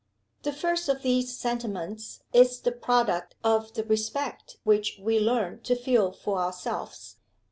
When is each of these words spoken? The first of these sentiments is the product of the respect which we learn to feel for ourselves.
The 0.41 0.51
first 0.51 0.89
of 0.89 1.03
these 1.03 1.37
sentiments 1.37 2.23
is 2.33 2.59
the 2.59 2.71
product 2.71 3.35
of 3.43 3.71
the 3.75 3.83
respect 3.83 4.57
which 4.63 4.97
we 4.99 5.19
learn 5.19 5.61
to 5.61 5.75
feel 5.75 6.11
for 6.11 6.39
ourselves. 6.39 7.17